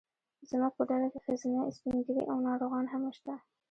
[0.49, 3.33] زموږ په ډله کې ښځینه، سپین ږیري او ناروغان هم شته.